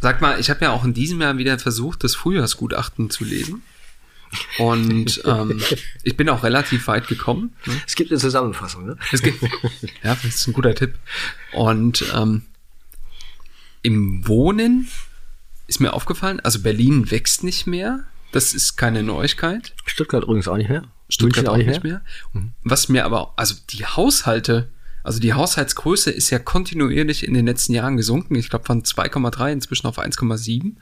[0.00, 3.62] Sag mal, ich habe ja auch in diesem Jahr wieder versucht, das Frühjahrsgutachten zu lesen.
[4.58, 5.60] Und ähm,
[6.02, 7.54] ich bin auch relativ weit gekommen.
[7.66, 7.80] Ne?
[7.86, 8.96] Es gibt eine Zusammenfassung, ne?
[9.12, 9.42] Es gibt,
[10.02, 10.94] ja, das ist ein guter Tipp.
[11.52, 12.42] Und ähm,
[13.82, 14.88] im Wohnen
[15.66, 18.04] ist mir aufgefallen, also Berlin wächst nicht mehr.
[18.32, 19.74] Das ist keine Neuigkeit.
[19.86, 20.84] Stuttgart übrigens auch nicht mehr.
[21.08, 22.02] Stuttgart München auch nicht mehr.
[22.32, 22.42] mehr.
[22.42, 22.52] Mhm.
[22.62, 24.68] Was mir aber, also die Haushalte,
[25.08, 28.34] also die Haushaltsgröße ist ja kontinuierlich in den letzten Jahren gesunken.
[28.34, 30.74] Ich glaube von 2,3 inzwischen auf 1,7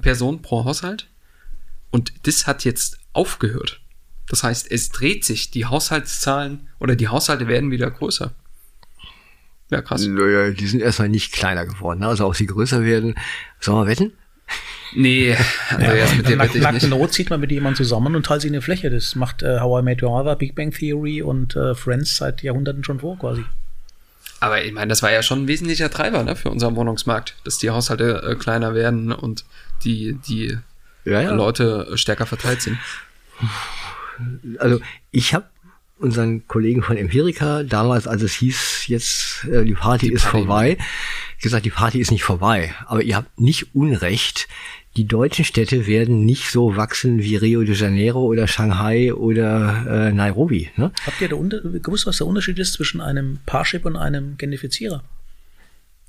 [0.00, 1.08] Personen pro Haushalt.
[1.92, 3.80] Und das hat jetzt aufgehört.
[4.26, 8.34] Das heißt, es dreht sich, die Haushaltszahlen oder die Haushalte werden wieder größer.
[9.70, 10.04] Ja, krass.
[10.08, 12.02] Naja, die sind erstmal nicht kleiner geworden.
[12.02, 13.14] Also auch sie größer werden.
[13.60, 14.12] Sollen wir wetten?
[14.94, 15.36] Nee,
[15.70, 18.42] also ja, erst mit dem Nack, Nackten Not zieht man mit jemandem zusammen und teilt
[18.42, 18.90] sich eine Fläche.
[18.90, 22.42] Das macht äh, How I Met Your Mother, Big Bang Theory und äh, Friends seit
[22.42, 23.44] Jahrhunderten schon vor quasi.
[24.40, 27.58] Aber ich meine, das war ja schon ein wesentlicher Treiber ne, für unseren Wohnungsmarkt, dass
[27.58, 29.44] die Haushalte äh, kleiner werden und
[29.84, 30.58] die, die
[31.04, 31.32] ja, ja.
[31.32, 32.78] Leute stärker verteilt sind.
[34.58, 35.46] Also ich habe
[36.02, 40.38] unseren Kollegen von Empirica damals, als es hieß, jetzt äh, die Party die ist Party.
[40.38, 40.78] vorbei,
[41.40, 42.74] gesagt, die Party ist nicht vorbei.
[42.86, 44.48] Aber ihr habt nicht Unrecht.
[44.96, 50.12] Die deutschen Städte werden nicht so wachsen wie Rio de Janeiro oder Shanghai oder äh,
[50.12, 50.70] Nairobi.
[50.76, 50.92] Ne?
[51.06, 51.36] Habt ihr da
[51.78, 55.02] gewusst, was der Unterschied ist zwischen einem Parship und einem Gentrifizierer?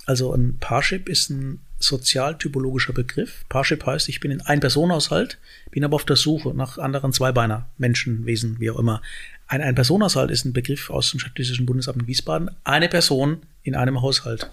[0.05, 3.45] Also ein Parship ist ein sozialtypologischer Begriff.
[3.49, 5.37] Parship heißt, ich bin in ein Personenhaushalt,
[5.71, 9.01] bin aber auf der Suche nach anderen Zweibeiner, Menschen, Wesen, wie auch immer.
[9.47, 12.49] Ein Ein-Personenhaushalt ist ein Begriff aus dem Statistischen Bundesamt in Wiesbaden.
[12.63, 14.49] Eine Person in einem Haushalt.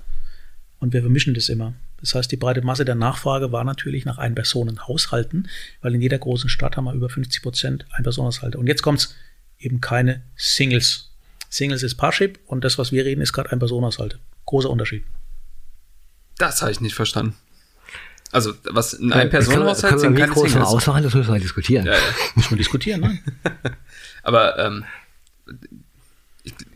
[0.79, 1.75] Und wir vermischen das immer.
[2.01, 5.49] Das heißt, die breite Masse der Nachfrage war natürlich nach Ein-Personen-Haushalten,
[5.83, 8.59] weil in jeder großen Stadt haben wir über 50 Prozent Ein-Personen-Haushalte.
[8.59, 9.15] Und jetzt kommt's
[9.59, 11.11] eben keine Singles.
[11.49, 14.19] Singles ist Parship und das, was wir reden, ist gerade Ein-Personen-Haushalte.
[14.47, 15.05] Großer Unterschied.
[16.41, 17.37] Das habe ich nicht verstanden.
[18.33, 20.57] Also, was in einem Personenhaushalt sind keine Singles.
[20.57, 21.85] Auswahl, das müssen wir diskutieren.
[21.85, 21.99] Ja, ja.
[22.37, 23.19] Müssen wir diskutieren, ne?
[24.23, 24.85] Aber ähm,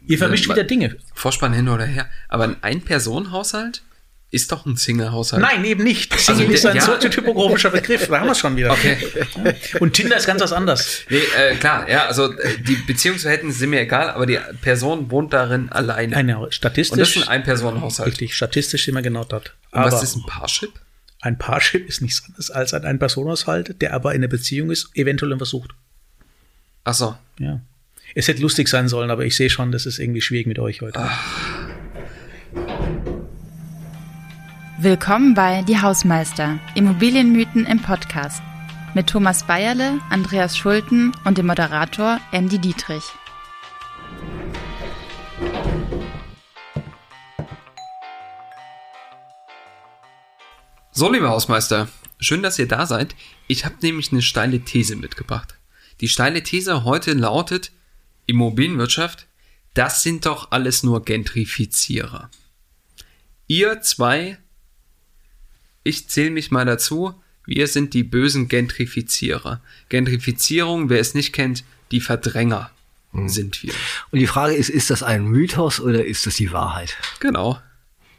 [0.06, 0.96] Ihr vermischt äh, wieder Dinge.
[1.14, 2.10] Vorspann hin oder her.
[2.28, 3.82] Aber ein Ein-Personen-Haushalt
[4.34, 5.40] ist doch ein Single-Haushalt.
[5.40, 6.12] Nein, eben nicht.
[6.12, 6.82] Also Single also, ist ein ja.
[6.82, 8.08] soziotypografischer Begriff.
[8.08, 8.72] Da haben wir es schon wieder.
[8.72, 8.98] Okay.
[9.80, 11.02] Und Tinder ist ganz was anderes.
[11.08, 15.32] Nee, äh, klar, ja, also äh, die Beziehungsverhältnisse sind mir egal, aber die Person wohnt
[15.32, 16.16] darin alleine.
[16.16, 16.92] Eine, statistisch.
[16.92, 18.08] Und das ist ein Ein-Personen-Haushalt.
[18.08, 19.54] Richtig, statistisch sind wir genau dort.
[19.70, 20.72] Aber was ist ein Parship?
[21.20, 25.36] Ein Parship ist nichts anderes als ein Ein-Personen-Haushalt, der aber in einer Beziehung ist, eventuell
[25.36, 25.70] versucht.
[26.82, 27.16] Ach so.
[27.38, 27.60] Ja.
[28.16, 30.82] Es hätte lustig sein sollen, aber ich sehe schon, das ist irgendwie schwierig mit euch
[30.82, 30.98] heute.
[31.00, 31.63] Ach.
[34.84, 38.42] Willkommen bei Die Hausmeister, Immobilienmythen im Podcast.
[38.92, 43.02] Mit Thomas Bayerle, Andreas Schulten und dem Moderator Andy Dietrich.
[50.92, 51.88] So, liebe Hausmeister,
[52.20, 53.16] schön, dass ihr da seid.
[53.46, 55.54] Ich habe nämlich eine steile These mitgebracht.
[56.02, 57.72] Die steile These heute lautet,
[58.26, 59.28] Immobilienwirtschaft,
[59.72, 62.28] das sind doch alles nur Gentrifizierer.
[63.46, 64.36] Ihr zwei,
[65.84, 67.14] ich zähle mich mal dazu,
[67.46, 69.60] wir sind die bösen Gentrifizierer.
[69.88, 72.70] Gentrifizierung, wer es nicht kennt, die Verdränger
[73.12, 73.28] mhm.
[73.28, 73.72] sind wir.
[74.10, 76.96] Und die Frage ist, ist das ein Mythos oder ist das die Wahrheit?
[77.20, 77.60] Genau.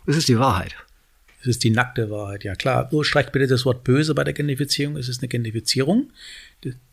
[0.05, 0.75] Es ist die Wahrheit.
[1.41, 2.87] Es ist die nackte Wahrheit, ja klar.
[2.91, 4.95] Nur streicht bitte das Wort böse bei der Gentrifizierung.
[4.95, 6.11] Es ist eine Gentrifizierung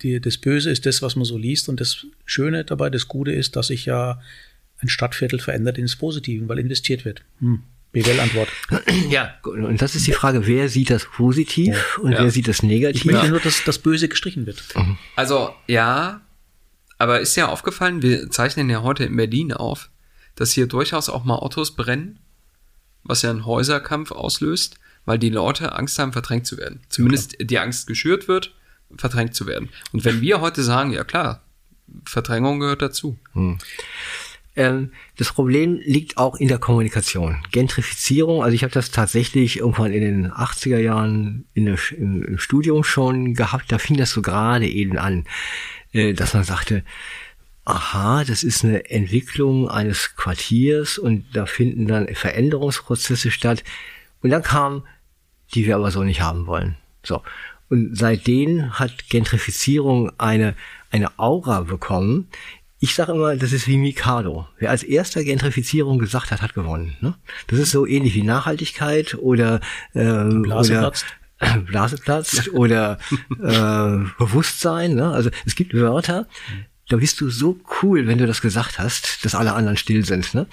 [0.00, 3.56] das Böse ist das, was man so liest und das Schöne dabei, das Gute ist,
[3.56, 4.20] dass sich ja
[4.78, 7.22] ein Stadtviertel verändert ins Positive, weil investiert wird.
[7.38, 7.62] Hm.
[7.92, 8.48] BWL-Antwort.
[9.10, 12.02] Ja, und das ist die Frage, wer sieht das positiv ja.
[12.02, 12.22] und ja.
[12.22, 13.02] wer sieht das negativ?
[13.02, 14.62] Ich möchte nur, dass das Böse gestrichen wird.
[14.74, 14.96] Mhm.
[15.16, 16.22] Also, ja,
[16.98, 19.90] aber ist ja aufgefallen, wir zeichnen ja heute in Berlin auf,
[20.34, 22.18] dass hier durchaus auch mal Autos brennen,
[23.04, 26.80] was ja einen Häuserkampf auslöst, weil die Leute Angst haben, verdrängt zu werden.
[26.88, 28.54] Zumindest die Angst geschürt wird
[28.96, 29.68] verdrängt zu werden.
[29.92, 31.42] Und wenn wir heute sagen, ja klar,
[32.04, 33.18] Verdrängung gehört dazu.
[33.32, 33.58] Hm.
[34.54, 37.42] Ähm, das Problem liegt auch in der Kommunikation.
[37.52, 42.38] Gentrifizierung, also ich habe das tatsächlich irgendwann in den 80er Jahren in der, im, im,
[42.38, 45.24] Studium schon gehabt, da fing das so gerade eben an,
[45.92, 46.84] äh, dass man sagte,
[47.64, 53.62] aha, das ist eine Entwicklung eines Quartiers und da finden dann Veränderungsprozesse statt.
[54.20, 54.84] Und dann kam,
[55.54, 56.76] die wir aber so nicht haben wollen.
[57.02, 57.22] So.
[57.68, 60.54] Und seitdem hat Gentrifizierung eine,
[60.90, 62.28] eine Aura bekommen.
[62.82, 64.48] Ich sage immer, das ist wie Mikado.
[64.58, 66.96] Wer als erster Gentrifizierung gesagt hat, hat gewonnen.
[67.00, 67.14] Ne?
[67.46, 69.60] Das ist so ähnlich wie Nachhaltigkeit oder,
[69.94, 71.04] ähm, Blaseplatz.
[71.40, 72.98] oder Blaseplatz oder
[73.40, 74.96] äh, Bewusstsein.
[74.96, 75.12] Ne?
[75.12, 76.26] Also es gibt Wörter,
[76.88, 80.34] da bist du so cool, wenn du das gesagt hast, dass alle anderen still sind.
[80.34, 80.46] Ne?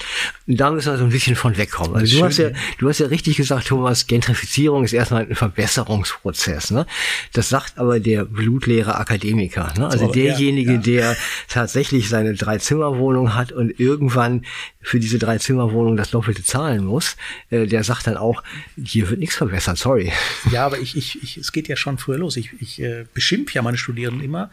[0.48, 1.96] Und da müssen wir so ein bisschen von wegkommen.
[1.96, 6.72] Also du hast ja, du hast ja richtig gesagt, Thomas, Gentrifizierung ist erstmal ein Verbesserungsprozess.
[6.72, 6.86] Ne?
[7.34, 9.74] Das sagt aber der blutleere Akademiker.
[9.78, 9.88] Ne?
[9.88, 10.82] Also so, derjenige, ja, ja.
[10.82, 11.18] der
[11.48, 14.46] tatsächlich seine Drei-Zimmer-Wohnung hat und irgendwann
[14.82, 17.18] für diese Drei-Zimmer-Wohnung das Doppelte zahlen muss,
[17.50, 18.44] äh, der sagt dann auch,
[18.82, 20.14] hier wird nichts verbessert, sorry.
[20.52, 22.38] Ja, aber ich, ich, ich, es geht ja schon früher los.
[22.38, 24.50] Ich, ich äh, beschimpfe ja meine Studierenden immer,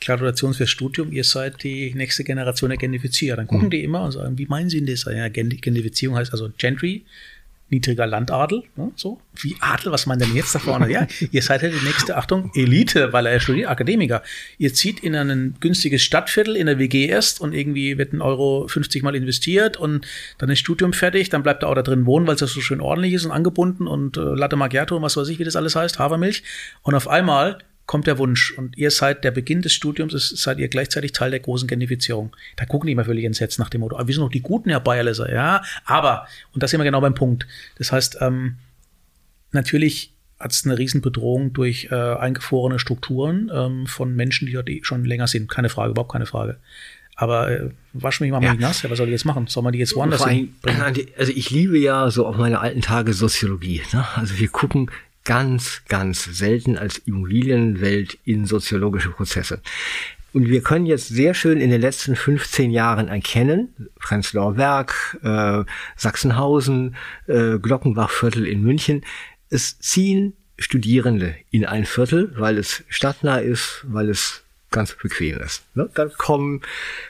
[0.00, 3.36] Gratulation fürs Studium, ihr seid die nächste Generation der Gentrifizierer.
[3.36, 3.70] Dann gucken mhm.
[3.70, 5.04] die immer und sagen, wie meinen Sie denn das?
[5.04, 7.04] Ja, Gentrifizierung heißt also Gentry,
[7.70, 9.20] niedriger Landadel, ne, so.
[9.40, 10.90] Wie Adel, was meint denn jetzt da vorne?
[10.90, 14.22] ja, ihr seid ja die nächste, Achtung, Elite, weil er studiert, Akademiker.
[14.56, 18.66] Ihr zieht in ein günstiges Stadtviertel in der WG erst und irgendwie wird ein Euro
[18.68, 20.06] 50 mal investiert und
[20.38, 22.60] dann ist Studium fertig, dann bleibt er auch da drin wohnen, weil es das so
[22.60, 25.56] schön ordentlich ist und angebunden und äh, Latte Macchiato und was weiß ich, wie das
[25.56, 26.42] alles heißt, Hafermilch.
[26.82, 27.58] Und auf einmal
[27.88, 31.30] kommt der Wunsch und ihr seid der Beginn des Studiums, ist, seid ihr gleichzeitig Teil
[31.30, 32.36] der großen Gentrifizierung.
[32.56, 34.68] Da gucken die immer völlig entsetzt nach dem Motto, aber wir sind noch die Guten,
[34.68, 37.46] Herr Bayerleser, ja, aber, und das sind wir genau beim Punkt.
[37.78, 38.58] Das heißt, ähm,
[39.52, 44.84] natürlich hat es eine Riesenbedrohung durch äh, eingefrorene Strukturen ähm, von Menschen, die dort eh
[44.84, 45.48] schon länger sind.
[45.48, 46.58] Keine Frage, überhaupt keine Frage.
[47.16, 48.54] Aber äh, wasch mich mal ja.
[48.54, 48.82] nass.
[48.82, 49.46] Ja, was soll ich jetzt machen?
[49.48, 50.82] Soll man die jetzt woanders hin bringen?
[51.16, 53.80] Also ich liebe ja so auf meine alten Tage Soziologie.
[53.92, 54.06] Ne?
[54.14, 54.90] Also wir gucken
[55.28, 59.60] ganz, ganz selten als Immobilienwelt in soziologische Prozesse.
[60.32, 65.64] Und wir können jetzt sehr schön in den letzten 15 Jahren erkennen, Prenzlauer Berg, äh,
[65.96, 66.96] Sachsenhausen,
[67.26, 69.04] äh, Glockenbachviertel in München,
[69.50, 75.62] es ziehen Studierende in ein Viertel, weil es stadtnah ist, weil es ganz bequem ist.
[75.74, 75.88] Ne?
[75.94, 76.60] Dann kommen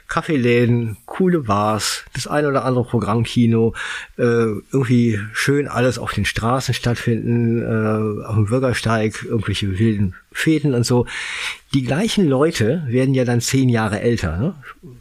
[0.06, 3.74] Kaffeeläden, coole Bars, das ein oder andere Programmkino,
[4.16, 10.74] äh, irgendwie schön alles auf den Straßen stattfinden, äh, auf dem Bürgersteig, irgendwelche wilden Fäden
[10.74, 11.06] und so.
[11.74, 14.54] Die gleichen Leute werden ja dann zehn Jahre älter, ne?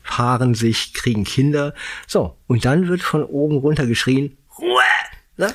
[0.04, 1.74] paaren sich, kriegen Kinder.
[2.08, 4.82] So, und dann wird von oben runter geschrien, Ruhe!
[5.38, 5.54] Ne?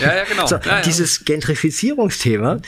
[0.00, 0.46] Ja, ja, genau.
[0.46, 0.80] So, ja, ja.
[0.80, 2.60] Dieses Gentrifizierungsthema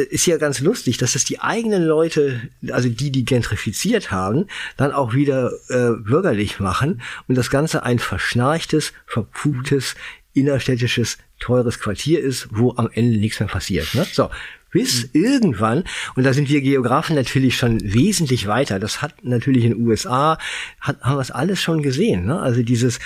[0.00, 2.40] ist ja ganz lustig, dass es die eigenen Leute,
[2.70, 4.46] also die, die gentrifiziert haben,
[4.76, 9.94] dann auch wieder äh, bürgerlich machen und das Ganze ein verschnarchtes, verpupptes,
[10.32, 13.94] innerstädtisches, teures Quartier ist, wo am Ende nichts mehr passiert.
[13.94, 14.06] Ne?
[14.10, 14.30] So,
[14.70, 15.22] bis mhm.
[15.22, 15.84] irgendwann,
[16.14, 20.38] und da sind wir Geografen natürlich schon wesentlich weiter, das hat natürlich in den USA,
[20.80, 22.26] hat, haben wir es alles schon gesehen.
[22.26, 22.38] Ne?
[22.38, 22.98] Also dieses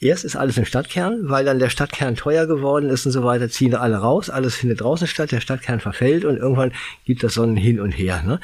[0.00, 3.48] Erst ist alles im Stadtkern, weil dann der Stadtkern teuer geworden ist und so weiter,
[3.48, 6.72] ziehen alle raus, alles findet draußen statt, der Stadtkern verfällt und irgendwann
[7.04, 8.22] gibt das Sonnen hin und her.
[8.22, 8.38] Ne?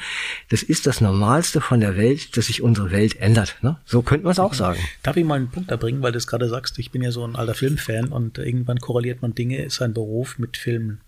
[0.49, 3.55] Das ist das Normalste von der Welt, dass sich unsere Welt ändert.
[3.61, 3.77] Ne?
[3.85, 4.79] So könnte man es auch sagen.
[5.01, 7.11] Darf ich mal einen Punkt da bringen, weil du es gerade sagst, ich bin ja
[7.11, 10.99] so ein alter Filmfan und irgendwann korreliert man Dinge, sein Beruf mit Filmen.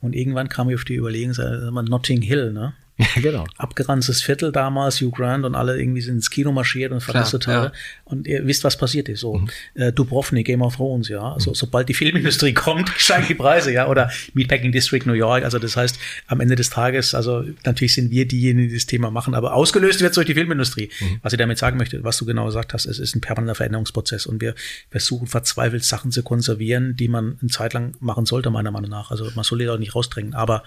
[0.00, 2.72] Und irgendwann kam ich auf die Überlegung, sagen wir Notting Hill, ne?
[2.96, 3.44] Ja, genau.
[3.56, 7.64] Abgeranztes Viertel damals, Hugh Grant und alle irgendwie sind ins Kino marschiert und total.
[7.66, 7.72] Ja.
[8.04, 9.20] Und ihr wisst, was passiert ist.
[9.20, 9.48] So, mhm.
[9.74, 11.32] äh, Dubrovnik, Game of Thrones, ja.
[11.32, 11.54] Also, mhm.
[11.56, 13.88] sobald die Filmindustrie kommt, steigen die Preise, ja.
[13.88, 15.42] Oder Meatpacking District New York.
[15.42, 15.98] Also, das heißt,
[16.28, 20.00] am Ende des Tages, also, natürlich sind wir diejenigen, die das Thema machen, aber ausgelöst
[20.00, 20.88] wird es durch die Filmindustrie.
[21.00, 21.18] Mhm.
[21.22, 24.26] Was ich damit sagen möchte, was du genau gesagt hast, es ist ein permanenter Veränderungsprozess
[24.26, 24.54] und wir
[24.90, 29.10] versuchen verzweifelt Sachen zu konservieren, die man eine Zeit lang machen sollte, meiner Meinung nach.
[29.10, 30.62] Also, man soll die auch nicht rausdrängen, aber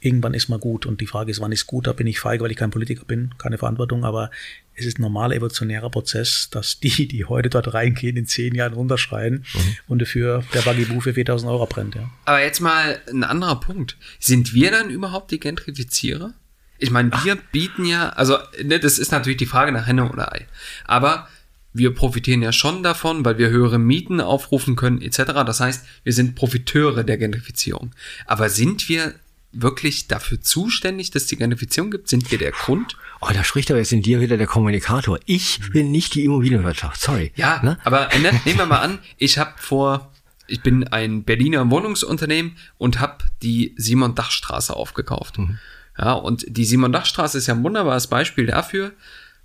[0.00, 0.86] irgendwann ist mal gut.
[0.86, 1.86] Und die Frage ist, wann ist gut?
[1.86, 4.30] Da bin ich feige, weil ich kein Politiker bin, keine Verantwortung, aber
[4.74, 8.74] es ist ein normaler evolutionärer Prozess, dass die, die heute dort reingehen, in zehn Jahren
[8.74, 9.76] runterschreien mhm.
[9.88, 11.94] und dafür der Buggy für 4000 Euro brennt.
[11.94, 12.10] Ja.
[12.24, 13.96] Aber jetzt mal ein anderer Punkt.
[14.18, 16.34] Sind wir dann überhaupt die Gentrifizierer?
[16.78, 17.52] Ich meine, wir Ach.
[17.52, 20.46] bieten ja, also ne, das ist natürlich die Frage nach Henne oder Ei.
[20.84, 21.26] Aber
[21.72, 25.18] wir profitieren ja schon davon, weil wir höhere Mieten aufrufen können etc.
[25.46, 27.92] Das heißt, wir sind Profiteure der Gentrifizierung.
[28.26, 29.14] Aber sind wir
[29.60, 32.08] wirklich dafür zuständig, dass es die Gentrifizierung gibt?
[32.08, 32.96] Sind wir der Grund?
[33.20, 35.18] Oh, da spricht aber jetzt in dir wieder der Kommunikator.
[35.24, 37.32] Ich bin nicht die Immobilienwirtschaft, sorry.
[37.34, 37.78] Ja, ne?
[37.84, 40.12] aber ne, nehmen wir mal an, ich habe vor,
[40.46, 45.38] ich bin ein Berliner Wohnungsunternehmen und habe die Simon-Dach-Straße aufgekauft.
[45.38, 45.58] Mhm.
[45.98, 48.92] Ja, und die Simon-Dach-Straße ist ja ein wunderbares Beispiel dafür,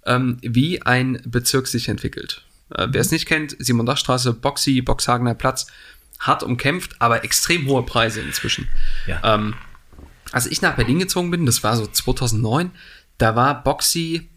[0.06, 2.44] ähm, wie ein Bezirk sich entwickelt.
[2.76, 5.68] Äh, Wer es nicht kennt, Simon-Dach-Straße, Boxy, Boxhagener Platz,
[6.20, 8.68] hart umkämpft, aber extrem hohe Preise inzwischen.
[9.08, 9.22] Ja.
[9.24, 9.56] Ähm,
[10.32, 12.72] als ich nach Berlin gezogen bin, das war so 2009,
[13.18, 14.30] da war Boxy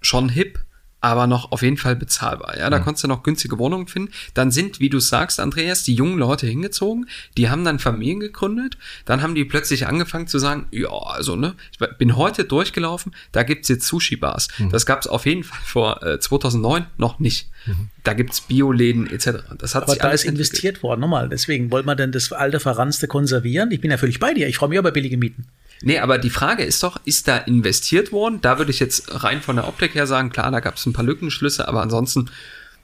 [0.00, 0.58] schon hip,
[1.02, 2.56] aber noch auf jeden Fall bezahlbar.
[2.56, 2.84] Ja, da mhm.
[2.84, 4.12] konntest du noch günstige Wohnungen finden.
[4.34, 8.78] Dann sind, wie du sagst, Andreas, die jungen Leute hingezogen, die haben dann Familien gegründet,
[9.04, 13.42] dann haben die plötzlich angefangen zu sagen, ja, also, ne, ich bin heute durchgelaufen, da
[13.42, 14.48] gibt's jetzt Sushi-Bars.
[14.58, 14.70] Mhm.
[14.70, 17.50] Das gab's auf jeden Fall vor äh, 2009 noch nicht.
[17.66, 17.88] Mhm.
[18.04, 19.42] Da gibt's Bioläden etc.
[19.58, 21.28] Das hat Aber da ist investiert worden, nochmal.
[21.28, 23.72] Deswegen wollte man denn das alte Verranste konservieren.
[23.72, 24.46] Ich bin ja völlig bei dir.
[24.46, 25.46] Ich freue mich über billige Mieten.
[25.82, 28.40] Nee, aber die Frage ist doch, ist da investiert worden?
[28.40, 30.92] Da würde ich jetzt rein von der Optik her sagen, klar, da gab es ein
[30.92, 32.30] paar Lückenschlüsse, aber ansonsten,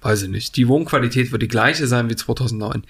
[0.03, 2.85] weiß ich nicht, die Wohnqualität wird die gleiche sein wie 2009.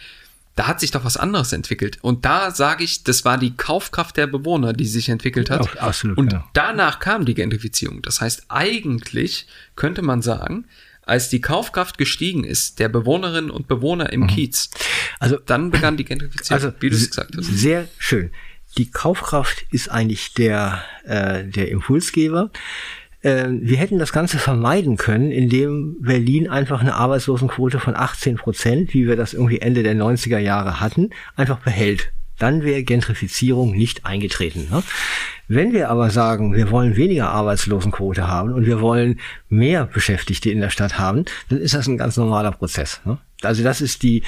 [0.56, 1.98] Da hat sich doch was anderes entwickelt.
[2.00, 5.60] Und da sage ich, das war die Kaufkraft der Bewohner, die sich entwickelt hat.
[5.60, 6.48] Auch absolut, Und ja.
[6.52, 8.02] danach kam die Gentrifizierung.
[8.02, 9.46] Das heißt, eigentlich
[9.76, 10.64] könnte man sagen,
[11.02, 14.78] als die Kaufkraft gestiegen ist, der Bewohnerinnen und Bewohner im Kiez, Mhm.
[15.20, 17.46] Also dann begann die Gentrifizierung, Also, wie du es gesagt hast.
[17.46, 18.30] Sehr schön.
[18.78, 22.50] Die Kaufkraft ist eigentlich der, äh, der Impulsgeber.
[23.22, 28.94] Äh, wir hätten das Ganze vermeiden können, indem Berlin einfach eine Arbeitslosenquote von 18 Prozent,
[28.94, 32.12] wie wir das irgendwie Ende der 90er Jahre hatten, einfach behält.
[32.38, 34.68] Dann wäre Gentrifizierung nicht eingetreten.
[34.70, 34.84] Ne?
[35.48, 39.18] Wenn wir aber sagen, wir wollen weniger Arbeitslosenquote haben und wir wollen
[39.48, 43.00] mehr Beschäftigte in der Stadt haben, dann ist das ein ganz normaler Prozess.
[43.04, 43.18] Ne?
[43.42, 44.22] Also das ist die,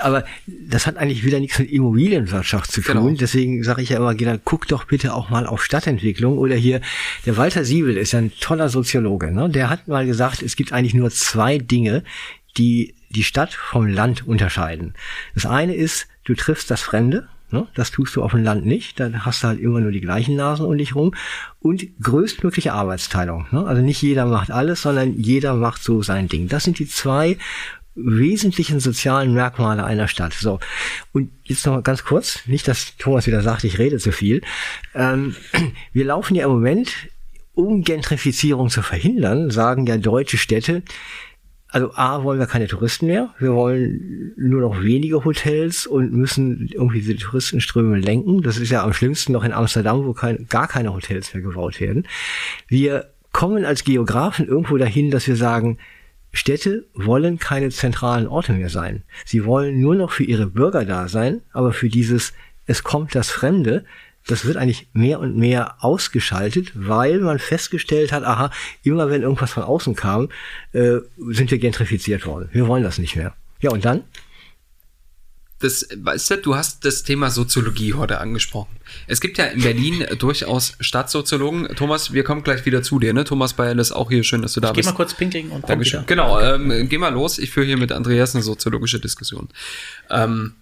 [0.00, 2.94] aber das hat eigentlich wieder nichts mit Immobilienwirtschaft zu tun.
[2.94, 3.10] Genau.
[3.10, 6.38] Deswegen sage ich ja immer, Gina, guck doch bitte auch mal auf Stadtentwicklung.
[6.38, 6.80] Oder hier,
[7.26, 9.30] der Walter Siebel ist ja ein toller Soziologe.
[9.30, 9.50] Ne?
[9.50, 12.02] Der hat mal gesagt, es gibt eigentlich nur zwei Dinge,
[12.56, 14.94] die die Stadt vom Land unterscheiden.
[15.34, 17.28] Das eine ist, du triffst das Fremde.
[17.50, 17.68] Ne?
[17.74, 18.98] Das tust du auf dem Land nicht.
[18.98, 21.14] Dann hast du halt immer nur die gleichen Nasen um dich rum.
[21.60, 23.46] Und größtmögliche Arbeitsteilung.
[23.50, 23.64] Ne?
[23.66, 26.48] Also nicht jeder macht alles, sondern jeder macht so sein Ding.
[26.48, 27.36] Das sind die zwei
[27.96, 30.34] wesentlichen sozialen Merkmale einer Stadt.
[30.34, 30.60] So.
[31.12, 34.42] Und jetzt noch ganz kurz, nicht, dass Thomas wieder sagt, ich rede zu viel.
[34.94, 35.34] Ähm,
[35.92, 36.92] wir laufen ja im Moment,
[37.54, 40.82] um Gentrifizierung zu verhindern, sagen ja deutsche Städte,
[41.68, 43.34] also A, wollen wir keine Touristen mehr.
[43.38, 48.40] Wir wollen nur noch wenige Hotels und müssen irgendwie diese Touristenströme lenken.
[48.42, 51.80] Das ist ja am schlimmsten noch in Amsterdam, wo kein, gar keine Hotels mehr gebaut
[51.80, 52.06] werden.
[52.68, 55.78] Wir kommen als Geografen irgendwo dahin, dass wir sagen,
[56.36, 59.02] Städte wollen keine zentralen Orte mehr sein.
[59.24, 62.32] Sie wollen nur noch für ihre Bürger da sein, aber für dieses
[62.66, 63.84] es kommt das Fremde,
[64.26, 68.50] das wird eigentlich mehr und mehr ausgeschaltet, weil man festgestellt hat, aha,
[68.82, 70.28] immer wenn irgendwas von außen kam,
[70.72, 70.96] äh,
[71.28, 72.48] sind wir gentrifiziert worden.
[72.52, 73.34] Wir wollen das nicht mehr.
[73.60, 74.02] Ja, und dann?
[75.58, 78.76] Das, weißt du, du hast das Thema Soziologie heute angesprochen.
[79.06, 81.68] Es gibt ja in Berlin durchaus Stadtsoziologen.
[81.76, 83.24] Thomas, wir kommen gleich wieder zu dir, ne?
[83.24, 84.22] Thomas Bayerl ist auch hier.
[84.22, 84.90] Schön, dass du da Geh bist.
[84.90, 86.00] mal kurz pinkeln und komm Dankeschön.
[86.00, 86.06] wieder.
[86.06, 87.38] Genau, ähm, geh mal los.
[87.38, 89.48] Ich führe hier mit Andreas eine soziologische Diskussion.
[90.10, 90.54] Ähm,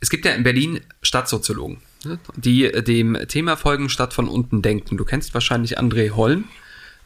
[0.00, 2.18] es gibt ja in Berlin Stadtsoziologen, ne?
[2.36, 4.96] die äh, dem Thema folgen, statt von unten denken.
[4.96, 6.44] Du kennst wahrscheinlich André Holm.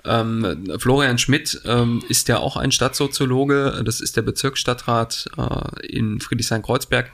[0.07, 3.83] Ähm, Florian Schmidt ähm, ist ja auch ein Stadtsoziologe.
[3.85, 7.11] Das ist der Bezirksstadtrat äh, in Friedrichshain-Kreuzberg.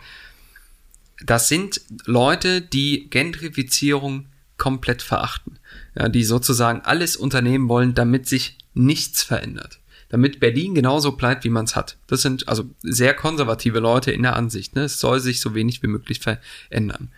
[1.25, 4.27] Das sind Leute, die Gentrifizierung
[4.59, 5.59] komplett verachten.
[5.99, 9.81] Ja, die sozusagen alles unternehmen wollen, damit sich nichts verändert.
[10.09, 11.97] Damit Berlin genauso bleibt, wie man es hat.
[12.07, 14.75] Das sind also sehr konservative Leute in der Ansicht.
[14.75, 14.83] Ne?
[14.85, 17.11] Es soll sich so wenig wie möglich verändern.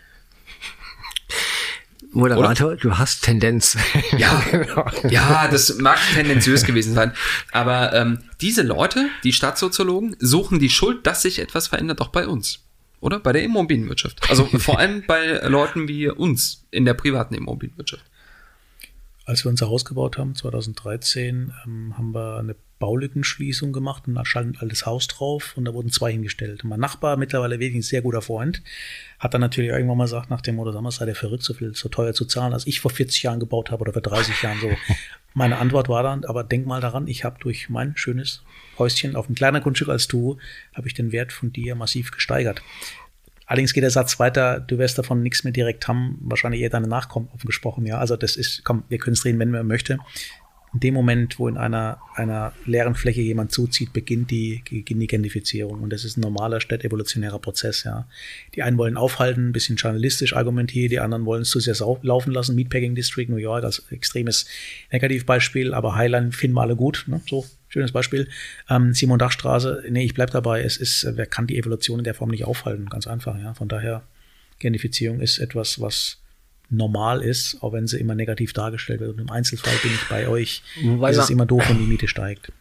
[2.14, 3.76] Moderator, du hast Tendenz.
[4.18, 4.86] Ja, Genau.
[5.08, 7.12] ja, das mag tendenziös gewesen sein.
[7.52, 12.26] Aber ähm, diese Leute, die Stadtsoziologen, suchen die Schuld, dass sich etwas verändert, auch bei
[12.26, 12.60] uns.
[13.00, 13.20] Oder?
[13.20, 14.30] Bei der Immobilienwirtschaft.
[14.30, 18.04] Also vor allem bei Leuten wie uns in der privaten Immobilienwirtschaft.
[19.26, 24.26] Als wir unser Haus gebaut haben, 2013, ähm, haben wir eine Baulückenschließung gemacht und da
[24.26, 26.64] stand ein altes Haus drauf und da wurden zwei hingestellt.
[26.64, 28.62] Und mein Nachbar, mittlerweile wirklich ein sehr guter Freund,
[29.18, 31.54] hat dann natürlich irgendwann mal gesagt, nach dem Motto, sag mal, sei der verrückt, so
[31.54, 34.42] viel so teuer zu zahlen, als ich vor 40 Jahren gebaut habe oder vor 30
[34.42, 34.70] Jahren so.
[35.34, 38.42] Meine Antwort war dann, aber denk mal daran, ich habe durch mein schönes
[38.78, 40.38] Häuschen auf einem kleinen Grundstück als du,
[40.74, 42.62] habe ich den Wert von dir massiv gesteigert.
[43.46, 46.88] Allerdings geht der Satz weiter, du wirst davon nichts mehr direkt haben, wahrscheinlich eher deine
[46.88, 47.98] Nachkommen offen gesprochen, ja.
[47.98, 49.98] Also das ist, komm, wir können es drehen, wenn man möchte.
[50.72, 55.06] In dem Moment, wo in einer, einer leeren Fläche jemand zuzieht, beginnt die, beginnt die
[55.06, 55.80] Gentrifizierung.
[55.80, 58.08] Und das ist ein normaler städtevolutionärer Prozess, ja.
[58.56, 62.32] Die einen wollen aufhalten, ein bisschen journalistisch argumentieren, die anderen wollen es zu sehr laufen
[62.32, 62.56] lassen.
[62.56, 64.46] Meatpacking District New York als extremes
[64.90, 67.20] Negativbeispiel, aber Highline finden wir alle gut, ne?
[67.28, 68.28] So, schönes Beispiel.
[68.70, 70.62] Ähm, Simon Dachstraße, nee, ich bleib dabei.
[70.62, 72.88] Es ist, wer kann die Evolution in der Form nicht aufhalten?
[72.88, 73.54] Ganz einfach, ja.
[73.54, 74.02] Von daher,
[74.60, 76.18] Gentrifizierung ist etwas, was
[76.70, 79.12] normal ist, auch wenn sie immer negativ dargestellt wird.
[79.12, 80.62] Und im Einzelfall bin ich bei euch.
[80.82, 82.52] Wobei es ist immer doof, wenn die Miete steigt.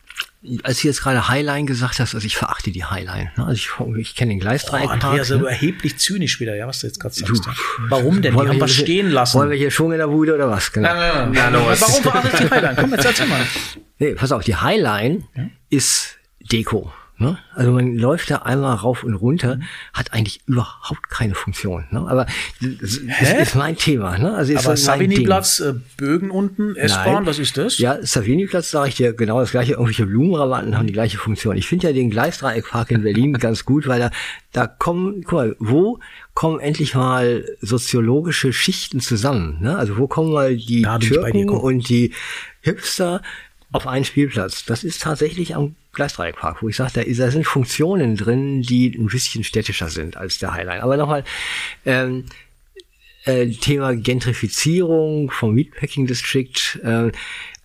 [0.63, 3.31] Als du jetzt gerade Highline gesagt hast, also ich verachte die Highline.
[3.37, 3.45] ne?
[3.45, 5.03] Also ich, ich kenne den Oh, Gleisdreieckpark.
[5.03, 5.47] Andreas, so ne?
[5.47, 7.47] erheblich zynisch wieder, ja, was du jetzt gerade Du, sagst.
[7.47, 7.83] Ja.
[7.89, 8.33] Warum denn?
[8.33, 9.37] Die Wollen wir haben hier- was stehen lassen.
[9.39, 10.71] Wollen wir hier Schwung in der Bude oder was?
[10.73, 10.89] Genau.
[11.31, 11.79] Na, los.
[11.81, 12.75] Warum verachtet die Highline?
[12.77, 13.41] Komm, jetzt erzähl mal.
[13.99, 15.23] Nee, pass auf, die Highline
[15.69, 16.17] ist
[16.51, 16.91] Deko.
[17.17, 17.37] Ne?
[17.53, 19.59] Also man läuft da einmal rauf und runter,
[19.93, 21.85] hat eigentlich überhaupt keine Funktion.
[21.91, 21.99] Ne?
[21.99, 22.25] Aber
[22.59, 24.17] das, das ist mein Thema.
[24.17, 24.33] Ne?
[24.33, 24.75] Also ist Aber.
[24.75, 27.77] Savigny-Platz, äh, Bögen unten, S-Bahn, was ist das?
[27.77, 29.73] Ja, Savini-Platz sage ich dir genau das gleiche.
[29.73, 31.55] Irgendwelche Blumenrabatten haben die gleiche Funktion.
[31.55, 34.11] Ich finde ja den Gleisdreieckpark in Berlin ganz gut, weil da,
[34.51, 35.99] da kommen, guck mal, wo
[36.33, 39.59] kommen endlich mal soziologische Schichten zusammen?
[39.61, 39.77] Ne?
[39.77, 42.11] Also wo kommen mal die Türken und die
[42.61, 43.21] Hipster
[43.71, 44.65] auf einen Spielplatz?
[44.65, 48.95] Das ist tatsächlich am Gleisdreieckpark, wo ich sage, da, ist- da sind Funktionen drin, die
[48.97, 50.81] ein bisschen städtischer sind als der Highline.
[50.83, 51.23] Aber nochmal,
[51.85, 52.25] ähm,
[53.25, 57.11] äh, Thema Gentrifizierung vom Meatpacking District äh,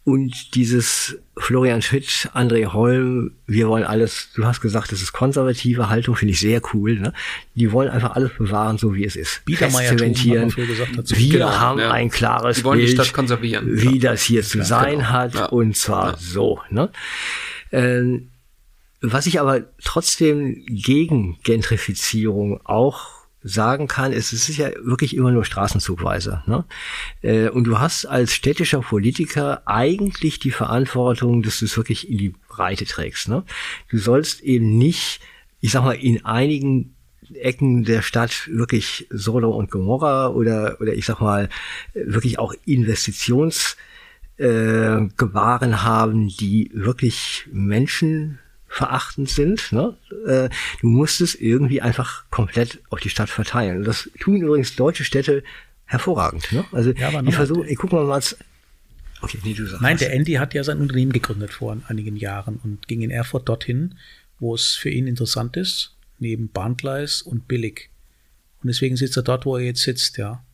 [0.04, 5.88] und dieses Florian Schmidt, André Holm, wir wollen alles, du hast gesagt, das ist konservative
[5.90, 6.94] Haltung, finde ich sehr cool.
[6.98, 7.12] Ne?
[7.56, 9.42] Die wollen einfach alles bewahren, so wie es ist.
[9.46, 11.16] Dazu.
[11.16, 11.90] Wir Genau, haben ja.
[11.90, 13.66] ein klares Die wollen die Bild, Stadt konservieren.
[13.70, 14.10] wie Ja.
[14.12, 15.08] das hier zu sein genau.
[15.10, 15.46] hat Ja.
[15.46, 16.60] und zwar so.
[16.70, 16.88] Ne?
[17.72, 18.28] Ähm,
[19.00, 25.30] was ich aber trotzdem gegen Gentrifizierung auch sagen kann, ist, es ist ja wirklich immer
[25.30, 26.42] nur Straßenzugweise.
[26.46, 26.64] Ne?
[27.22, 32.18] Äh, Und du hast als städtischer Politiker eigentlich die Verantwortung, dass du es wirklich in
[32.18, 33.28] die Breite trägst.
[33.28, 33.44] Ne?
[33.90, 35.20] Du sollst eben nicht,
[35.60, 36.94] ich sag mal, in einigen
[37.34, 41.48] Ecken der Stadt wirklich Sodom und Gomorra oder, oder ich sag mal,
[41.94, 43.76] wirklich auch Investitions
[44.38, 49.72] äh, Gebaren haben, die wirklich menschenverachtend sind.
[49.72, 49.96] Ne?
[50.26, 50.48] Äh,
[50.80, 53.84] du musst es irgendwie einfach komplett auf die Stadt verteilen.
[53.84, 55.42] Das tun übrigens deutsche Städte
[55.86, 56.50] hervorragend.
[56.52, 56.64] Ne?
[56.72, 58.22] Also Ja, aber die nochmal- versuchen, ich guck mal mal.
[59.20, 59.82] Okay, nee, du sagst.
[59.82, 60.00] Nein, was.
[60.00, 63.96] der Andy hat ja sein Unternehmen gegründet vor einigen Jahren und ging in Erfurt dorthin,
[64.38, 67.90] wo es für ihn interessant ist, neben Bahngleis und billig.
[68.62, 70.44] Und deswegen sitzt er dort, wo er jetzt sitzt, ja.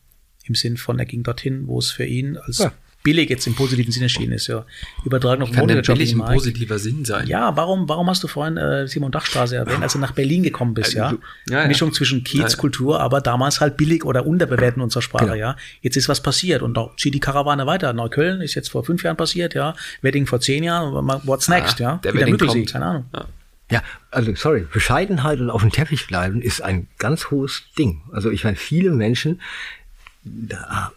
[0.45, 2.71] Im Sinn von, er ging dorthin, wo es für ihn als Ja.
[3.05, 4.65] Billig jetzt im positiven Sinne erschienen ist, ja.
[5.05, 7.27] Übertragen auf den Kann denn billig ein positiver Sinn sein?
[7.27, 10.73] Ja, warum, warum hast du vorhin äh, Simon Dachstraße erwähnt, als du nach Berlin gekommen
[10.73, 11.05] bist, ja?
[11.05, 11.19] Also,
[11.49, 11.67] ja, ja.
[11.67, 12.43] Mischung zwischen Ja, ja.
[12.43, 15.35] Kiezkultur, aber damals halt billig oder unterbewerten in unserer Sprache, Genau.
[15.37, 15.55] ja.
[15.81, 17.93] Jetzt ist was passiert und da zieht die Karawane weiter.
[17.93, 19.75] Neukölln ist jetzt vor fünf Jahren passiert, ja.
[20.01, 20.91] Wedding vor zehn Jahren,
[21.23, 21.99] what's next, ja?
[22.03, 22.71] der Wieder Wedding kommt.
[22.71, 23.05] keine Ahnung.
[23.13, 23.25] Ja.
[23.71, 23.81] Ja,
[24.11, 28.03] also sorry, Bescheidenheit und auf dem Teppich bleiben ist ein ganz hohes Ding.
[28.11, 29.41] Also ich meine, viele Menschen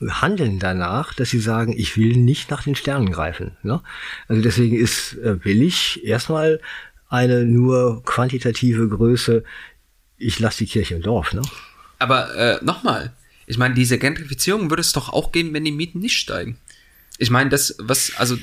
[0.09, 3.57] handeln danach, dass sie sagen, ich will nicht nach den Sternen greifen.
[3.63, 3.81] Ne?
[4.27, 6.61] Also deswegen ist äh, billig erstmal
[7.09, 9.45] eine nur quantitative Größe,
[10.17, 11.33] ich lasse die Kirche im Dorf.
[11.33, 11.43] Ne?
[11.99, 13.13] Aber äh, nochmal,
[13.47, 16.59] ich meine, diese Gentrifizierung würde es doch auch geben, wenn die Mieten nicht steigen.
[17.19, 18.37] Ich meine, das, was, also,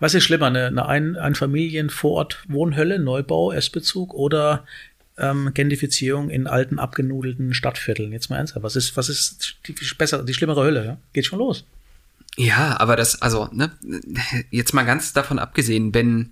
[0.00, 4.64] Was ist schlimmer, eine, eine ein, ein Familien-Vorort-Wohnhölle, Neubau, Erstbezug oder
[5.20, 8.12] ähm, Gentrifizierung in alten, abgenudelten Stadtvierteln?
[8.12, 10.84] Jetzt mal ernsthaft, was ist, was ist die, bessere, die schlimmere Hölle?
[10.84, 10.96] Ja?
[11.12, 11.64] Geht schon los.
[12.36, 13.70] ja, aber das, also, ne,
[14.50, 16.30] jetzt mal ganz davon abgesehen, wenn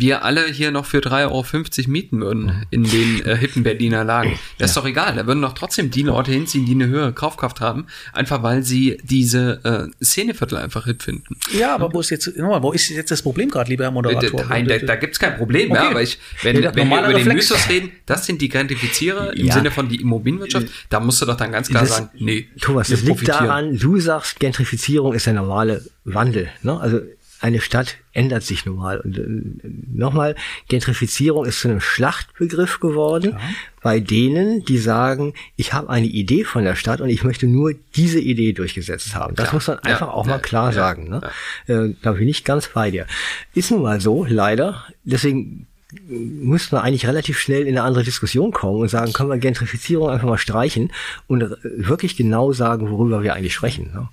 [0.00, 4.38] wir alle hier noch für 3,50 Euro mieten würden in den äh, hippen Berliner Lagen.
[4.58, 5.16] Das ist doch egal.
[5.16, 8.98] Da würden doch trotzdem die Leute hinziehen, die eine höhere Kaufkraft haben, einfach weil sie
[9.02, 11.36] diese äh, Szeneviertel einfach hip finden.
[11.58, 14.44] Ja, aber wo ist jetzt, nochmal, wo ist jetzt das Problem gerade, lieber Herr Moderator?
[14.48, 15.80] Nein, da, da gibt's kein Problem, Okay.
[15.82, 17.50] ja, aber ich, wenn, Ja, wenn wir über den Reflex.
[17.50, 19.54] Mythos reden, das sind die Gentrifizierer im Ja.
[19.54, 22.88] Sinne von die Immobilienwirtschaft, da musst du doch dann ganz klar Das- sagen, nee, Thomas,
[22.88, 26.48] das liegt daran, du sagst, Gentrifizierung ist der normale Wandel.
[26.62, 26.78] Ne?
[26.80, 27.00] Also
[27.40, 28.98] eine Stadt ändert sich nun mal.
[28.98, 30.34] Und äh, nochmal,
[30.68, 33.38] Gentrifizierung ist zu einem Schlachtbegriff geworden,
[33.80, 37.74] bei denen, die sagen, ich habe eine Idee von der Stadt und ich möchte nur
[37.94, 39.36] diese Idee durchgesetzt haben.
[39.36, 39.54] Das Klar.
[39.54, 41.08] muss man Ja, einfach auch ja, mal klar ja, sagen.
[41.08, 41.30] Ne?
[41.66, 43.06] Äh, da bin ich ganz bei dir.
[43.54, 44.84] Ist nun mal so, leider.
[45.04, 45.67] Deswegen
[46.06, 50.10] müssten wir eigentlich relativ schnell in eine andere Diskussion kommen und sagen, können wir Gentrifizierung
[50.10, 50.92] einfach mal streichen
[51.26, 53.90] und äh, wirklich genau sagen, worüber wir eigentlich sprechen.
[53.94, 54.08] Ne?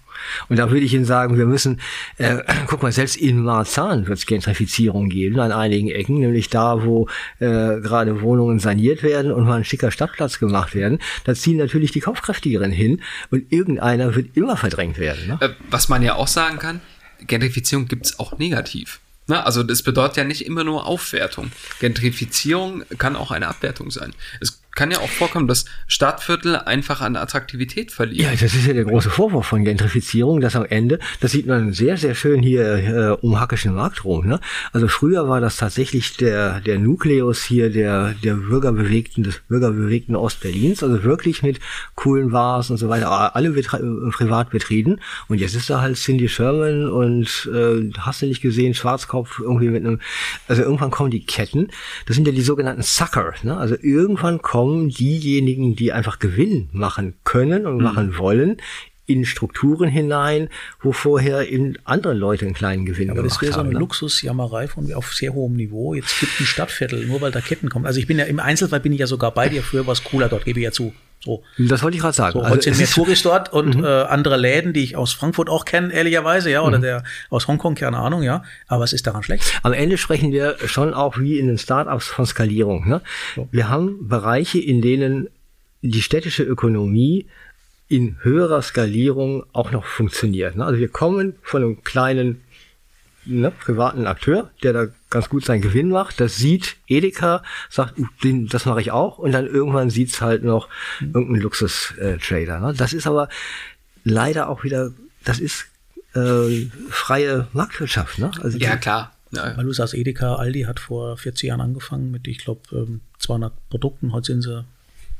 [0.47, 1.81] Und da würde ich Ihnen sagen, wir müssen,
[2.17, 6.85] äh, guck mal, selbst in Marzahn wird es Gentrifizierung geben an einigen Ecken, nämlich da,
[6.85, 7.09] wo
[7.39, 10.99] äh, gerade Wohnungen saniert werden und mal ein schicker Stadtplatz gemacht werden.
[11.25, 15.27] Da ziehen natürlich die Kaufkräftigeren hin und irgendeiner wird immer verdrängt werden.
[15.27, 15.37] Ne?
[15.41, 16.79] Äh, was man ja auch sagen kann,
[17.27, 19.01] Gentrifizierung gibt's auch negativ.
[19.27, 19.45] Ne?
[19.45, 21.51] Also das bedeutet ja nicht immer nur Aufwertung.
[21.79, 24.13] Gentrifizierung kann auch eine Abwertung sein.
[24.39, 28.33] Es kann ja auch vorkommen, dass Stadtviertel einfach an Attraktivität verlieren.
[28.33, 31.71] Ja, das ist ja der große Vorwurf von Gentrifizierung, dass am Ende, das sieht man
[31.71, 34.27] sehr, sehr schön hier äh, um Hackischen Markt rum.
[34.27, 34.39] Ne?
[34.73, 40.83] Also früher war das tatsächlich der, der Nukleus hier der, der Bürgerbewegten, des Bürgerbewegten Ostberlins,
[40.83, 41.61] also wirklich mit
[41.95, 44.99] coolen Bars und so weiter, alle äh, privat betrieben.
[45.29, 49.69] Und jetzt ist da halt Cindy Sherman und äh, hast du nicht gesehen, Schwarzkopf irgendwie
[49.69, 50.01] mit einem,
[50.49, 51.69] also irgendwann kommen die Ketten,
[52.07, 53.55] das sind ja die sogenannten Sucker, ne?
[53.55, 58.57] also irgendwann kommen diejenigen, die einfach Gewinn machen können und machen wollen,
[59.07, 60.49] in Strukturen hinein,
[60.81, 63.67] wo vorher in andere Leute einen kleinen Gewinn Aber das gemacht wäre so haben.
[63.67, 63.79] eine ne?
[63.79, 65.93] Luxusjammerei von auf sehr hohem Niveau.
[65.93, 67.85] Jetzt gibt ein Stadtviertel, nur weil da Ketten kommen.
[67.85, 69.61] Also ich bin ja im Einzelfall bin ich ja sogar bei dir.
[69.61, 70.93] Früher war es cooler dort, gebe ich ja zu.
[71.25, 71.43] So.
[71.57, 72.33] Das wollte ich gerade sagen.
[72.33, 74.95] So, Also heute sind es mehr ist- Touris dort und äh, andere Läden, die ich
[74.95, 78.43] aus Frankfurt auch kenne, ehrlicherweise, ja, oder der aus Hongkong, keine Ahnung, ja.
[78.67, 79.59] Aber was ist daran schlecht?
[79.63, 82.87] Am Ende sprechen wir schon auch wie in den Startups von Skalierung.
[82.87, 83.01] Ne?
[83.51, 85.27] Wir haben Bereiche, in denen
[85.81, 87.25] die städtische Ökonomie
[87.87, 90.55] in höherer Skalierung auch noch funktioniert.
[90.55, 90.65] Ne?
[90.65, 92.41] Also wir kommen von einem kleinen
[93.25, 96.19] ne, privaten Akteur, der da ganz gut seinen Gewinn macht.
[96.19, 99.17] Das sieht Edeka, sagt, uh, den, das mache ich auch.
[99.17, 100.67] Und dann irgendwann sieht's halt noch
[101.01, 102.59] irgendein Luxus-Trader.
[102.59, 102.73] Ne?
[102.77, 103.29] Das ist aber
[104.03, 104.91] leider auch wieder,
[105.23, 105.65] das ist
[106.13, 108.19] äh, freie Marktwirtschaft.
[108.19, 108.31] Ne?
[108.41, 109.11] Also Ja, die- klar.
[109.31, 112.61] Ja, Weil du sagst, Edeka, Aldi hat vor 40 Jahren angefangen mit, ich glaube,
[113.19, 114.13] 200 Produkten.
[114.13, 114.63] Heute sind sie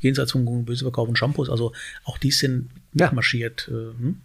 [0.00, 1.50] jenseits von böse verkaufen Shampoos.
[1.50, 1.72] Also
[2.04, 3.10] auch die sind Ja.
[3.12, 3.68] marschiert.
[3.68, 4.20] Äh, hm?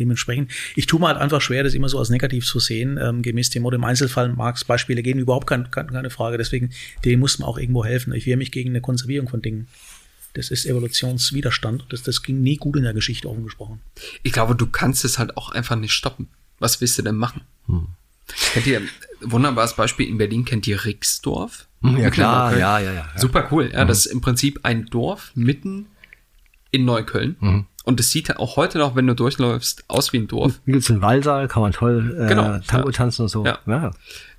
[0.00, 2.98] Dementsprechend, ich tue mir halt einfach schwer, das immer so als negativ zu sehen.
[3.00, 6.38] Ähm, gemäß dem Motto, im Einzelfall mag es Beispiele geben, überhaupt kein, kein, keine Frage.
[6.38, 6.70] Deswegen,
[7.04, 8.12] dem muss man auch irgendwo helfen.
[8.14, 9.68] Ich wehre mich gegen eine Konservierung von Dingen.
[10.34, 11.86] Das ist Evolutionswiderstand.
[11.90, 13.80] Das, das ging nie gut in der Geschichte, offen gesprochen.
[14.22, 16.28] Ich glaube, du kannst es halt auch einfach nicht stoppen.
[16.58, 17.42] Was willst du denn machen?
[18.52, 18.82] Kennt ihr,
[19.20, 21.66] wunderbares Beispiel, in Berlin kennt ihr Rixdorf?
[21.82, 23.08] Hm, Ja klar, ja, ja, ja.
[23.12, 23.18] ja.
[23.18, 23.70] Super cool.
[23.72, 25.86] Ja, das ist im Prinzip ein Dorf mitten
[26.70, 27.36] in Neukölln.
[27.40, 27.66] Mhm.
[27.84, 30.60] Und es sieht auch heute noch, wenn du durchläufst, aus wie ein Dorf.
[30.64, 32.92] Hier gibt's einen Wallsaal, kann man toll äh, Genau, Tango ja.
[32.92, 33.44] tanzen und so.
[33.44, 33.58] Ja.
[33.66, 33.90] ja.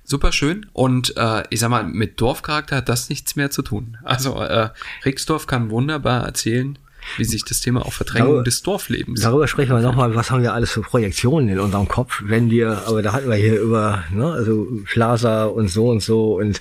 [0.04, 0.66] Super schön.
[0.72, 3.98] Und äh, ich sag mal, mit Dorfcharakter hat das nichts mehr zu tun.
[4.04, 4.70] Also äh,
[5.04, 6.78] Rixdorf kann wunderbar erzählen,
[7.16, 9.20] wie sich das Thema auch Verdrängung Darüber- des Dorflebens.
[9.20, 12.82] Darüber sprechen wir nochmal, was haben wir alles für Projektionen in unserem Kopf, wenn wir,
[12.86, 16.60] aber da hatten wir hier über, ne, also Plaza und so und so und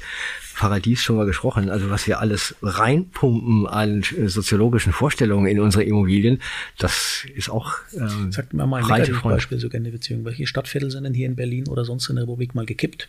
[0.55, 6.39] Paradies schon mal gesprochen, also was wir alles reinpumpen an soziologischen Vorstellungen in unsere Immobilien,
[6.77, 9.23] das ist auch ähm, Sagt mir mal ein breite Front.
[9.25, 10.25] Negativbeispiel zur Gentrifizierung.
[10.25, 13.07] Welche Stadtviertel sind denn hier in Berlin oder sonst in der Republik mal gekippt?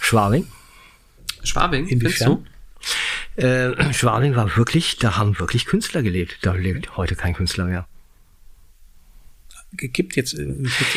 [0.00, 0.46] Schwabing.
[1.44, 2.46] Schwabing, Inwiefern?
[3.36, 6.38] Äh, Schwabing war wirklich, da haben wirklich Künstler gelebt.
[6.42, 7.86] Da lebt heute kein Künstler mehr.
[9.76, 10.34] Gekippt jetzt?
[10.36, 10.52] äh,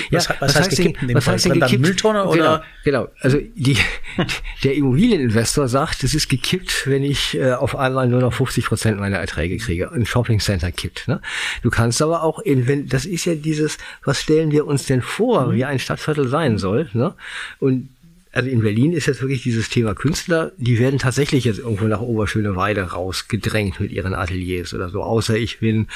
[0.10, 1.80] Ja, Was, was, heißt, gekippt in dem was heißt denn gekippt?
[1.82, 2.64] Mülltonne oder?
[2.84, 3.14] Genau, genau.
[3.20, 3.78] Also die,
[4.64, 9.00] der Immobilieninvestor sagt, es ist gekippt, wenn ich äh, auf einmal nur noch 50 Prozent
[9.00, 9.92] meiner Erträge kriege.
[9.92, 11.08] Ein Shoppingcenter kippt.
[11.08, 11.22] Ne?
[11.62, 15.04] Du kannst aber auch, in, wenn, das ist ja dieses, was stellen wir uns denn
[15.04, 15.54] vor, Mhm.
[15.56, 16.90] wie ein Stadtviertel sein soll.
[16.94, 17.14] Ne?
[17.60, 17.90] Und
[18.34, 22.02] also in Berlin ist jetzt wirklich dieses Thema Künstler, die werden tatsächlich jetzt irgendwo nach
[22.02, 25.04] Oberschöneweide rausgedrängt mit ihren Ateliers oder so.
[25.04, 25.88] Außer ich bin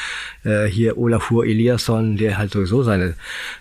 [0.43, 3.15] äh, hier Olafur Eliasson, der halt sowieso seine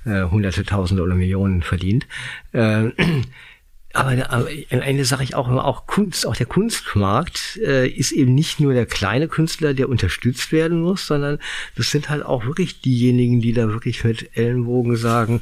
[0.04, 2.06] äh, Hunderte, Tausende oder Millionen verdient.
[2.52, 2.90] Äh,
[3.94, 8.12] aber, aber am Ende sage ich auch immer, auch Kunst, auch der Kunstmarkt äh, ist
[8.12, 11.38] eben nicht nur der kleine Künstler, der unterstützt werden muss, sondern
[11.76, 15.40] das sind halt auch wirklich diejenigen, die da wirklich mit Ellenbogen sagen,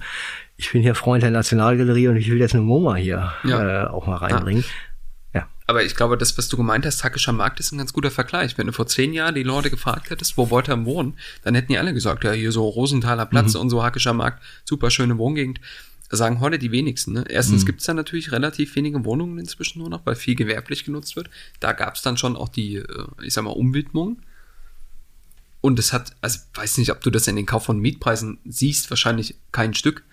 [0.56, 3.84] ich bin hier Freund der Nationalgalerie und ich will jetzt eine MoMA hier Ja.
[3.84, 4.62] äh, auch mal reinbringen.
[5.32, 5.48] Ja.
[5.66, 8.56] Aber ich glaube, das, was du gemeint hast, Hackischer Markt ist ein ganz guter Vergleich.
[8.56, 11.72] Wenn du vor zehn Jahren die Leute gefragt hättest, wo wollt ihr wohnen, dann hätten
[11.72, 15.60] die alle gesagt, ja, hier so Rosenthaler Platz und so Hackischer Markt, super schöne Wohngegend.
[16.10, 17.14] Das sagen heute die wenigsten.
[17.14, 17.24] Ne?
[17.28, 21.28] Erstens gibt's da natürlich relativ wenige Wohnungen inzwischen nur noch, weil viel gewerblich genutzt wird.
[21.58, 22.84] Da gab's dann schon auch die, äh,
[23.22, 24.18] ich sag mal, Umwidmung.
[25.60, 28.90] Und es hat, also weiß nicht, ob du das in den Kauf von Mietpreisen siehst,
[28.90, 30.04] wahrscheinlich kein Stück,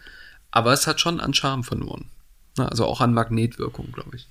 [0.52, 2.06] aber es hat schon an Charme verloren.
[2.58, 4.28] Also auch an Magnetwirkung, glaube ich.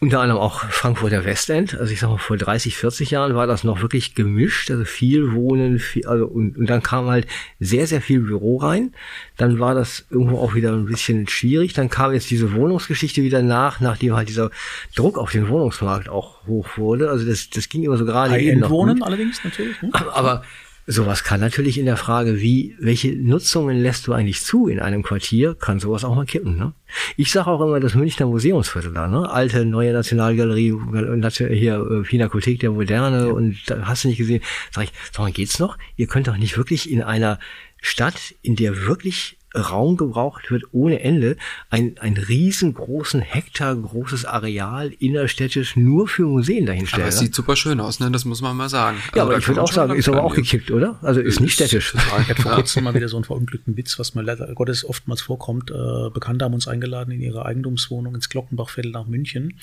[0.00, 1.78] Unter anderem auch Frankfurter Westend.
[1.78, 4.68] Also ich sag mal, vor 30, 40 Jahren war das noch wirklich gemischt.
[4.68, 7.28] Also viel Wohnen, viel, also und, und dann kam halt
[7.60, 8.92] sehr, sehr viel Büro rein.
[9.36, 11.72] Dann war das irgendwo auch wieder ein bisschen schwierig.
[11.74, 14.50] Dann kam jetzt diese Wohnungsgeschichte wieder nach, nachdem halt dieser
[14.96, 17.08] Druck auf den Wohnungsmarkt auch hoch wurde.
[17.08, 18.32] Also das, das ging immer so gerade.
[18.32, 19.80] High-End-Wohnen allerdings natürlich.
[19.82, 19.90] Ne?
[20.12, 20.42] Aber
[20.86, 25.02] sowas kann natürlich in der Frage, wie, welche Nutzungen lässt du eigentlich zu in einem
[25.02, 26.56] Quartier, kann sowas auch mal kippen.
[26.56, 26.72] Ne?
[27.16, 29.30] Ich sage auch immer, das Münchner Museumsviertel da, ne?
[29.30, 34.42] alte, neue Nationalgalerie, Nation- hier äh, Pinakothek der Moderne und da hast du nicht gesehen.
[34.70, 35.78] Sag ich, sag mal, geht's noch?
[35.96, 37.38] Ihr könnt doch nicht wirklich in einer
[37.80, 41.36] Stadt, in der wirklich Raum gebraucht wird ohne Ende,
[41.70, 47.02] ein, ein riesengroßen Hektar großes Areal innerstädtisch nur für Museen dahinstellen.
[47.02, 47.26] Aber es ne?
[47.26, 48.10] sieht super schön aus, ne?
[48.10, 48.98] Das muss man mal sagen.
[49.14, 50.98] Ja, Also aber da ich würde auch sagen, ist aber auch gekippt, oder?
[51.02, 51.94] Also ist nicht städtisch.
[51.94, 55.20] Ich hatte vor kurzem mal wieder so einen verunglückten Witz, was mir leider Gottes oftmals
[55.20, 55.70] vorkommt.
[55.70, 59.54] Äh, Bekannte haben uns eingeladen in ihre Eigentumswohnung ins Glockenbachviertel nach München.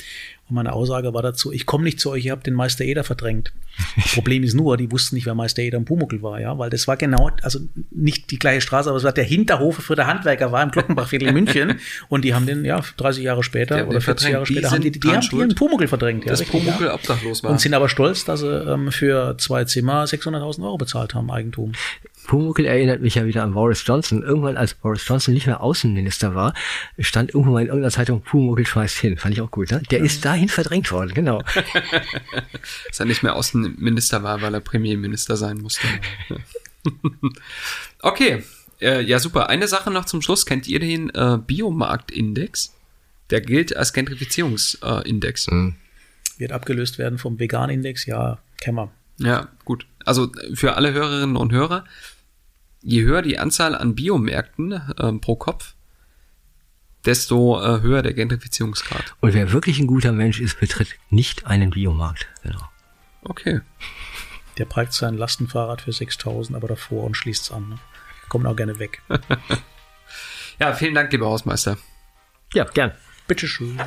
[0.49, 3.03] Und meine Aussage war dazu, ich komme nicht zu euch, ihr habt den Meister Eder
[3.03, 3.53] verdrängt.
[4.13, 6.87] Problem ist nur, die wussten nicht, wer Meister Eder und Pumuckl war, ja, weil das
[6.87, 7.59] war genau, also
[7.91, 11.29] nicht die gleiche Straße, aber es war der Hinterhof für der Handwerker war im Glockenbachviertel
[11.29, 14.29] in München und die haben den, ja, 30 Jahre später Die haben oder den 40
[14.29, 14.49] Jahre verdrängt.
[14.49, 16.93] Die später haben die, die haben ihren Pumuckl verdrängt, ja, Dass richtig, Pumuckl ja.
[16.93, 17.51] obdachlos war.
[17.51, 21.73] Und sind aber stolz, dass sie ähm, für zwei Zimmer 600.000 Euro bezahlt haben, Eigentum.
[22.29, 24.21] Pumuckl erinnert mich ja wieder an Boris Johnson.
[24.21, 26.53] Irgendwann, als Boris Johnson nicht mehr Außenminister war,
[26.99, 29.17] stand irgendwann mal in irgendeiner Zeitung, Pumuckl schmeißt hin.
[29.17, 29.81] Fand ich auch gut, ne?
[29.89, 31.41] Der ist dahin verdrängt worden, genau.
[32.87, 35.87] Dass er nicht mehr Außenminister war, weil er Premierminister sein musste.
[38.01, 38.43] okay,
[38.81, 39.49] äh, ja super.
[39.49, 40.45] Eine Sache noch zum Schluss.
[40.45, 42.75] Kennt ihr den äh, Biomarktindex?
[43.29, 45.47] Der gilt als Gentrifizierungsindex.
[46.37, 48.91] Wird abgelöst werden vom Vegan-Index, ja, kennen wir.
[49.19, 49.85] Ja, gut.
[50.05, 51.83] Also für alle Hörerinnen und Hörer,
[52.81, 55.75] je höher die Anzahl an Biomärkten ähm, pro Kopf,
[57.05, 59.15] desto äh, höher der Gentrifizierungsgrad.
[59.19, 62.27] Und wer wirklich ein guter Mensch ist, betritt nicht einen Biomarkt.
[62.43, 62.63] Genau.
[63.21, 63.61] Okay.
[64.57, 67.69] Der parkt sein Lastenfahrrad für 6.000, aber davor und schließt's an.
[67.69, 67.79] Ne?
[68.29, 69.01] Kommt auch gerne weg.
[70.59, 71.77] Ja, vielen Dank, lieber Hausmeister.
[72.53, 72.91] Ja, gern.
[73.27, 73.79] Bitteschön.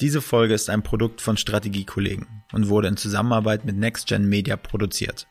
[0.00, 5.26] Diese Folge ist ein Produkt von Strategiekollegen und wurde in Zusammenarbeit mit NextGen Media produziert.